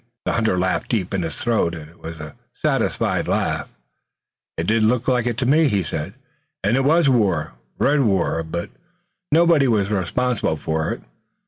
The 0.25 0.31
hunter 0.31 0.57
laughed 0.57 0.89
deep 0.89 1.13
in 1.13 1.21
his 1.21 1.35
throat, 1.35 1.75
and 1.75 1.87
it 1.87 1.99
was 1.99 2.15
a 2.19 2.33
satisfied 2.65 3.27
laugh. 3.27 3.69
"It 4.57 4.65
did 4.65 4.81
look 4.81 5.07
like 5.07 5.27
it," 5.27 5.39
he 5.39 5.83
said, 5.83 6.15
"and 6.63 6.75
it 6.75 6.83
was 6.83 7.07
war, 7.07 7.53
red 7.77 7.99
war, 7.99 8.41
but 8.41 8.71
nobody 9.31 9.67
was 9.67 9.91
responsible 9.91 10.57
for 10.57 10.91
it. 10.93 11.01